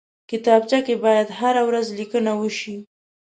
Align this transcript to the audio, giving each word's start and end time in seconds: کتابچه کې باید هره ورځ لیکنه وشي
کتابچه 0.29 0.79
کې 0.85 0.95
باید 1.05 1.27
هره 1.39 1.61
ورځ 1.67 1.87
لیکنه 1.99 2.31
وشي 2.41 2.75